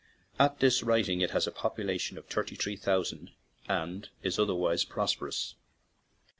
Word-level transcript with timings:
At 0.39 0.59
this 0.61 0.81
writing 0.81 1.21
it 1.21 1.29
has 1.29 1.45
a 1.45 1.51
population 1.51 2.17
of 2.17 2.25
thirty 2.25 2.55
three 2.55 2.75
thousand 2.75 3.33
and 3.69 4.09
is 4.23 4.39
otherwise 4.39 4.83
prosperous. 4.83 5.53